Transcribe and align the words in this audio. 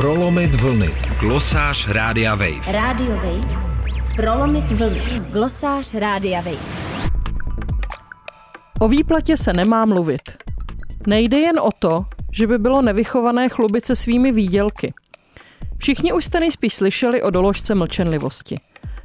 Prolomit 0.00 0.54
vlny. 0.54 0.90
Glosář 1.18 1.88
Rádia 1.88 2.34
Wave. 2.34 2.72
Radio 2.72 3.16
Wave. 3.16 3.62
Prolomit 4.16 4.70
vlny. 4.70 5.00
Glosář 5.30 5.94
Rádia 5.94 6.40
Wave. 6.40 6.56
O 8.80 8.88
výplatě 8.88 9.36
se 9.36 9.52
nemá 9.52 9.84
mluvit. 9.84 10.22
Nejde 11.06 11.38
jen 11.38 11.60
o 11.60 11.68
to, 11.78 12.04
že 12.32 12.46
by 12.46 12.58
bylo 12.58 12.82
nevychované 12.82 13.48
chlubit 13.48 13.86
se 13.86 13.96
svými 13.96 14.32
výdělky. 14.32 14.94
Všichni 15.78 16.12
už 16.12 16.24
jste 16.24 16.40
nejspíš 16.40 16.74
slyšeli 16.74 17.22
o 17.22 17.30
doložce 17.30 17.74
mlčenlivosti. 17.74 18.60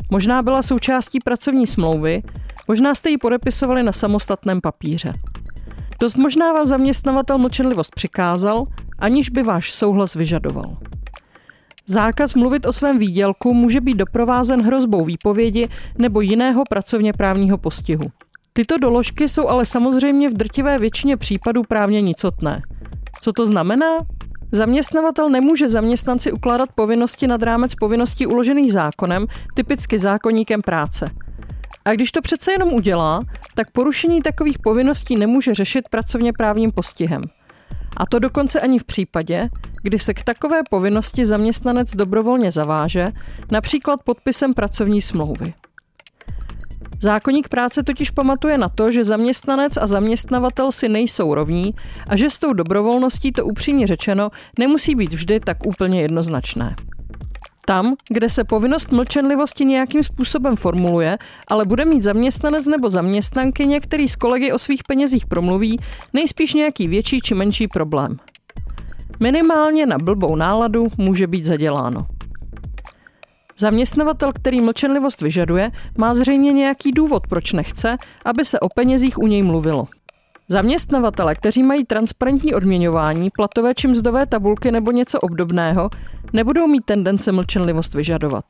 Možná 0.09 0.41
byla 0.41 0.64
součástí 0.64 1.20
pracovní 1.20 1.68
smlouvy, 1.68 2.23
možná 2.68 2.96
jste 2.96 3.09
ji 3.09 3.18
podepisovali 3.18 3.84
na 3.84 3.91
samostatném 3.91 4.62
papíře. 4.62 5.14
Dost 6.00 6.18
možná 6.18 6.54
vám 6.54 6.66
zaměstnavatel 6.66 7.38
mlčenlivost 7.38 7.96
přikázal, 7.96 8.66
aniž 9.00 9.30
by 9.30 9.43
váš 9.43 9.73
souhlas 9.73 10.16
vyžadoval. 10.16 10.77
Zákaz 11.88 12.36
mluvit 12.36 12.66
o 12.66 12.73
svém 12.73 12.98
výdělku 12.99 13.53
může 13.53 13.81
být 13.81 13.98
doprovázen 13.98 14.62
hrozbou 14.62 15.05
výpovědi 15.05 15.70
nebo 15.98 16.22
jiného 16.22 16.63
pracovně 16.70 17.13
právního 17.13 17.58
postihu. 17.58 18.08
Tyto 18.53 18.77
doložky 18.77 19.30
jsou 19.30 19.48
ale 19.48 19.66
samozřejmě 19.66 20.30
v 20.30 20.34
drtivé 20.34 20.80
většině 20.80 21.17
případů 21.17 21.63
právně 21.63 22.02
nicotné. 22.02 22.62
Co 23.22 23.34
to 23.34 23.45
znamená? 23.45 23.88
Zaměstnavatel 24.52 25.30
nemůže 25.30 25.70
zaměstnanci 25.70 26.31
ukládat 26.31 26.70
povinnosti 26.75 27.27
nad 27.27 27.44
rámec 27.44 27.75
povinností 27.75 28.25
uložených 28.27 28.73
zákonem, 28.73 29.25
typicky 29.53 30.00
zákonníkem 30.00 30.62
práce. 30.62 31.12
A 31.86 31.94
když 31.94 32.12
to 32.12 32.22
přece 32.22 32.52
jenom 32.52 32.73
udělá, 32.73 33.22
tak 33.55 33.72
porušení 33.72 34.22
takových 34.22 34.59
povinností 34.59 35.16
nemůže 35.16 35.53
řešit 35.53 35.89
pracovně 35.89 36.34
právním 36.34 36.72
postihem. 36.72 37.22
A 37.98 38.05
to 38.05 38.20
dokonce 38.20 38.62
ani 38.62 38.80
v 38.80 38.84
případě, 38.84 39.49
kdy 39.81 39.99
se 39.99 40.13
k 40.13 40.23
takové 40.23 40.62
povinnosti 40.70 41.26
zaměstnanec 41.26 41.95
dobrovolně 41.95 42.52
zaváže, 42.52 43.12
například 43.52 44.03
podpisem 44.03 44.53
pracovní 44.53 45.02
smlouvy. 45.02 45.53
Zákonník 47.02 47.47
práce 47.47 47.84
totiž 47.84 48.09
pamatuje 48.09 48.58
na 48.58 48.69
to, 48.69 48.92
že 48.92 49.03
zaměstnanec 49.03 49.78
a 49.78 49.88
zaměstnavatel 49.88 50.72
si 50.72 50.89
nejsou 50.89 51.34
rovní 51.34 51.73
a 52.08 52.16
že 52.16 52.30
s 52.30 52.38
tou 52.38 52.53
dobrovolností 52.53 53.31
to 53.31 53.45
upřímně 53.45 53.88
řečeno 53.88 54.30
nemusí 54.59 54.95
být 54.95 55.14
vždy 55.14 55.39
tak 55.39 55.66
úplně 55.66 56.02
jednoznačné. 56.02 56.75
Tam, 57.67 57.95
kde 58.09 58.30
se 58.30 58.44
povinnost 58.44 58.91
mlčenlivosti 58.91 59.66
nějakým 59.66 60.03
způsobem 60.03 60.55
formuluje, 60.55 61.17
ale 61.47 61.66
bude 61.66 61.85
mít 61.85 62.03
zaměstnanec 62.03 62.67
nebo 62.67 62.89
zaměstnankyně, 62.89 63.80
který 63.80 64.07
s 64.07 64.16
kolegy 64.16 64.52
o 64.52 64.59
svých 64.59 64.83
penězích 64.83 65.25
promluví, 65.25 65.80
nejspíš 66.13 66.53
nějaký 66.53 66.88
větší 66.88 67.19
či 67.19 67.35
menší 67.35 67.67
problém. 67.67 68.17
Minimálně 69.19 69.85
na 69.85 69.97
blbou 69.97 70.35
náladu 70.35 70.88
může 70.97 71.27
být 71.27 71.45
zaděláno. 71.45 72.07
Zaměstnavatel, 73.57 74.33
který 74.33 74.61
mlčenlivost 74.61 75.22
vyžaduje, 75.22 75.72
má 75.97 76.13
zřejmě 76.13 76.53
nějaký 76.53 76.91
důvod, 76.91 77.27
proč 77.27 77.53
nechce, 77.53 77.97
aby 78.25 78.45
se 78.45 78.59
o 78.59 78.69
penězích 78.69 79.17
u 79.17 79.27
něj 79.27 79.44
mluvilo. 79.44 79.88
Zaměstnavatele, 80.47 81.35
kteří 81.35 81.63
mají 81.63 81.85
transparentní 81.85 82.53
odměňování, 82.53 83.29
platové 83.29 83.75
či 83.75 83.88
mzdové 83.88 84.25
tabulky 84.25 84.71
nebo 84.71 84.91
něco 84.91 85.19
obdobného, 85.19 85.89
nebudou 86.33 86.67
mít 86.67 86.85
tendence 86.85 87.31
mlčenlivost 87.31 87.93
vyžadovat. 87.93 88.45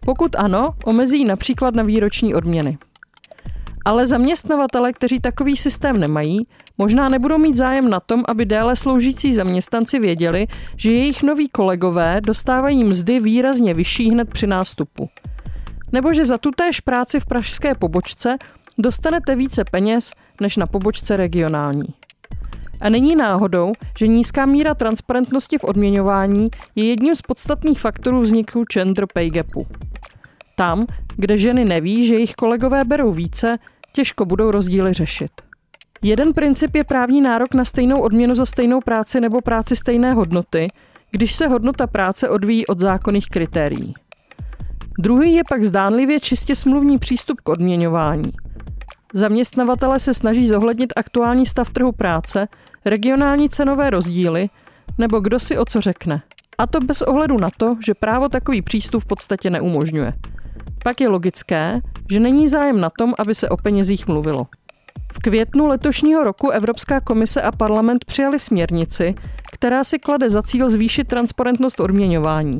Pokud 0.00 0.36
ano, 0.36 0.74
omezí 0.84 1.24
například 1.24 1.74
na 1.74 1.82
výroční 1.82 2.34
odměny. 2.34 2.78
Ale 3.84 4.06
zaměstnavatele, 4.06 4.92
kteří 4.92 5.20
takový 5.20 5.56
systém 5.56 6.00
nemají, 6.00 6.46
možná 6.78 7.08
nebudou 7.08 7.38
mít 7.38 7.56
zájem 7.56 7.90
na 7.90 8.00
tom, 8.00 8.22
aby 8.28 8.44
déle 8.44 8.76
sloužící 8.76 9.34
zaměstnanci 9.34 9.98
věděli, 9.98 10.46
že 10.76 10.92
jejich 10.92 11.22
noví 11.22 11.48
kolegové 11.48 12.20
dostávají 12.20 12.84
mzdy 12.84 13.20
výrazně 13.20 13.74
vyšší 13.74 14.10
hned 14.10 14.30
při 14.30 14.46
nástupu. 14.46 15.08
Nebo 15.92 16.14
že 16.14 16.26
za 16.26 16.38
tutéž 16.38 16.80
práci 16.80 17.20
v 17.20 17.26
pražské 17.26 17.74
pobočce 17.74 18.36
dostanete 18.78 19.36
více 19.36 19.64
peněz 19.64 20.12
než 20.40 20.56
na 20.56 20.66
pobočce 20.66 21.16
regionální. 21.16 21.94
A 22.80 22.88
není 22.88 23.16
náhodou, 23.16 23.72
že 23.98 24.06
nízká 24.06 24.46
míra 24.46 24.74
transparentnosti 24.74 25.58
v 25.58 25.64
odměňování 25.64 26.50
je 26.74 26.84
jedním 26.84 27.16
z 27.16 27.22
podstatných 27.22 27.80
faktorů 27.80 28.20
vzniku 28.20 28.64
gender 28.64 29.06
pay 29.14 29.30
gapu. 29.30 29.66
Tam, 30.56 30.86
kde 31.16 31.38
ženy 31.38 31.64
neví, 31.64 32.06
že 32.06 32.14
jejich 32.14 32.34
kolegové 32.34 32.84
berou 32.84 33.12
více, 33.12 33.58
těžko 33.92 34.24
budou 34.24 34.50
rozdíly 34.50 34.92
řešit. 34.92 35.30
Jeden 36.02 36.32
princip 36.32 36.74
je 36.74 36.84
právní 36.84 37.20
nárok 37.20 37.54
na 37.54 37.64
stejnou 37.64 38.00
odměnu 38.00 38.34
za 38.34 38.46
stejnou 38.46 38.80
práci 38.80 39.20
nebo 39.20 39.40
práci 39.40 39.76
stejné 39.76 40.14
hodnoty, 40.14 40.68
když 41.10 41.34
se 41.34 41.46
hodnota 41.46 41.86
práce 41.86 42.28
odvíjí 42.28 42.66
od 42.66 42.80
zákonných 42.80 43.28
kritérií. 43.28 43.94
Druhý 44.98 45.34
je 45.34 45.42
pak 45.48 45.64
zdánlivě 45.64 46.20
čistě 46.20 46.56
smluvní 46.56 46.98
přístup 46.98 47.40
k 47.40 47.48
odměňování. 47.48 48.32
Zaměstnavatele 49.16 50.00
se 50.00 50.14
snaží 50.14 50.48
zohlednit 50.48 50.92
aktuální 50.96 51.46
stav 51.46 51.70
trhu 51.70 51.92
práce, 51.92 52.48
regionální 52.84 53.48
cenové 53.48 53.90
rozdíly 53.90 54.48
nebo 54.98 55.20
kdo 55.20 55.38
si 55.38 55.58
o 55.58 55.64
co 55.64 55.80
řekne. 55.80 56.22
A 56.58 56.66
to 56.66 56.80
bez 56.80 57.02
ohledu 57.02 57.38
na 57.38 57.48
to, 57.56 57.76
že 57.86 57.94
právo 57.94 58.28
takový 58.28 58.62
přístup 58.62 59.02
v 59.02 59.06
podstatě 59.06 59.50
neumožňuje. 59.50 60.12
Pak 60.84 61.00
je 61.00 61.08
logické, 61.08 61.80
že 62.10 62.20
není 62.20 62.48
zájem 62.48 62.80
na 62.80 62.90
tom, 62.98 63.14
aby 63.18 63.34
se 63.34 63.48
o 63.48 63.56
penězích 63.56 64.06
mluvilo. 64.06 64.46
V 65.12 65.18
květnu 65.18 65.66
letošního 65.66 66.24
roku 66.24 66.50
Evropská 66.50 67.00
komise 67.00 67.42
a 67.42 67.52
parlament 67.52 68.04
přijali 68.04 68.38
směrnici, 68.38 69.14
která 69.52 69.84
si 69.84 69.98
klade 69.98 70.30
za 70.30 70.42
cíl 70.42 70.70
zvýšit 70.70 71.08
transparentnost 71.08 71.80
odměňování. 71.80 72.58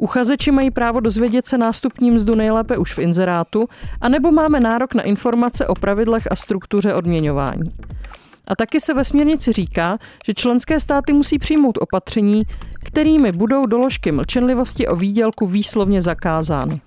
Uchazeči 0.00 0.50
mají 0.50 0.70
právo 0.70 1.00
dozvědět 1.00 1.46
se 1.46 1.58
nástupní 1.58 2.10
mzdu 2.10 2.34
nejlépe 2.34 2.76
už 2.76 2.94
v 2.94 2.98
inzerátu, 2.98 3.68
anebo 4.00 4.32
máme 4.32 4.60
nárok 4.60 4.94
na 4.94 5.02
informace 5.02 5.66
o 5.66 5.74
pravidlech 5.74 6.28
a 6.30 6.36
struktuře 6.36 6.94
odměňování. 6.94 7.70
A 8.48 8.56
taky 8.56 8.80
se 8.80 8.94
ve 8.94 9.04
směrnici 9.04 9.52
říká, 9.52 9.98
že 10.26 10.34
členské 10.34 10.80
státy 10.80 11.12
musí 11.12 11.38
přijmout 11.38 11.78
opatření, 11.80 12.42
kterými 12.84 13.32
budou 13.32 13.66
doložky 13.66 14.12
mlčenlivosti 14.12 14.88
o 14.88 14.96
výdělku 14.96 15.46
výslovně 15.46 16.02
zakázány. 16.02 16.80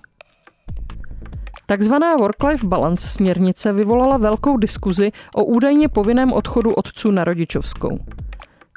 Takzvaná 1.66 2.16
work-life 2.16 2.66
balance 2.66 3.08
směrnice 3.08 3.72
vyvolala 3.72 4.16
velkou 4.16 4.56
diskuzi 4.56 5.12
o 5.34 5.44
údajně 5.44 5.88
povinném 5.88 6.32
odchodu 6.32 6.74
otců 6.74 7.10
na 7.10 7.24
rodičovskou. 7.24 7.98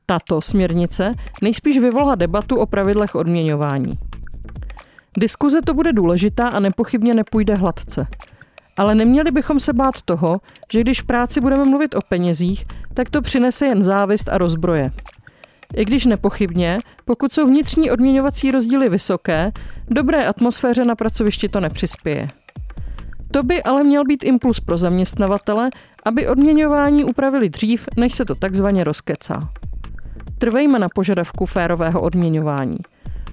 Tato 0.05 0.41
směrnice 0.41 1.13
nejspíš 1.41 1.79
vyvolala 1.79 2.15
debatu 2.15 2.55
o 2.55 2.65
pravidlech 2.65 3.15
odměňování. 3.15 3.97
Diskuze 5.17 5.61
to 5.61 5.73
bude 5.73 5.93
důležitá 5.93 6.47
a 6.47 6.59
nepochybně 6.59 7.13
nepůjde 7.13 7.55
hladce. 7.55 8.07
Ale 8.77 8.95
neměli 8.95 9.31
bychom 9.31 9.59
se 9.59 9.73
bát 9.73 10.01
toho, 10.01 10.41
že 10.71 10.81
když 10.81 11.01
v 11.01 11.05
práci 11.05 11.41
budeme 11.41 11.65
mluvit 11.65 11.95
o 11.95 11.99
penězích, 12.09 12.65
tak 12.93 13.09
to 13.09 13.21
přinese 13.21 13.65
jen 13.65 13.83
závist 13.83 14.29
a 14.29 14.37
rozbroje. 14.37 14.91
I 15.75 15.85
když 15.85 16.05
nepochybně, 16.05 16.79
pokud 17.05 17.33
jsou 17.33 17.47
vnitřní 17.47 17.91
odměňovací 17.91 18.51
rozdíly 18.51 18.89
vysoké, 18.89 19.51
dobré 19.89 20.25
atmosféře 20.25 20.85
na 20.85 20.95
pracovišti 20.95 21.49
to 21.49 21.59
nepřispěje. 21.59 22.27
To 23.31 23.43
by 23.43 23.63
ale 23.63 23.83
měl 23.83 24.03
být 24.03 24.23
impuls 24.23 24.59
pro 24.59 24.77
zaměstnavatele, 24.77 25.69
aby 26.05 26.27
odměňování 26.27 27.03
upravili 27.03 27.49
dřív, 27.49 27.85
než 27.97 28.13
se 28.13 28.25
to 28.25 28.35
takzvaně 28.35 28.83
rozkecá. 28.83 29.49
Trvejme 30.37 30.79
na 30.79 30.87
požadavku 30.95 31.45
férového 31.45 32.01
odměňování. 32.01 32.77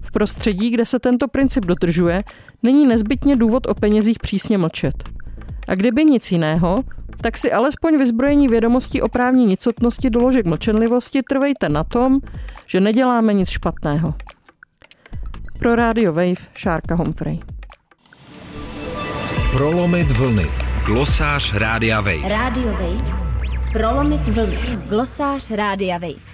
V 0.04 0.10
prostředí, 0.10 0.70
kde 0.70 0.84
se 0.84 0.98
tento 0.98 1.28
princip 1.28 1.64
dodržuje, 1.64 2.22
není 2.62 2.86
nezbytně 2.86 3.36
důvod 3.36 3.66
o 3.66 3.74
penězích 3.74 4.18
přísně 4.18 4.58
mlčet. 4.58 5.04
A 5.68 5.74
kdyby 5.74 6.04
nic 6.04 6.32
jiného, 6.32 6.84
tak 7.20 7.38
si 7.38 7.52
alespoň 7.52 7.98
vyzbrojení 7.98 8.48
vědomostí 8.48 9.02
o 9.02 9.08
právní 9.08 9.46
nicotnosti 9.46 10.10
doložek 10.10 10.46
mlčenlivosti 10.46 11.22
trvejte 11.22 11.68
na 11.68 11.84
tom, 11.84 12.20
že 12.66 12.80
neděláme 12.80 13.32
nic 13.32 13.48
špatného. 13.48 14.14
Pro 15.58 15.74
Radio 15.74 16.12
Wave 16.12 16.44
Šárka 16.54 16.94
Humphrey. 16.94 17.40
Prolomit 19.52 20.10
vlny. 20.10 20.46
Glosář 20.86 21.54
Rádia 21.54 22.00
Wave. 22.00 22.28
Radio 22.28 22.72
Wave. 22.72 23.24
Prolomit 23.72 24.28
vlny. 24.28 24.58
Glosář 24.88 25.50
Rádia 25.50 25.98
Wave. 25.98 26.33